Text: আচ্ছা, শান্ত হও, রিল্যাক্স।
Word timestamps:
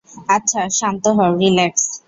আচ্ছা, 0.35 0.61
শান্ত 0.79 1.03
হও, 1.17 1.31
রিল্যাক্স। 1.41 1.83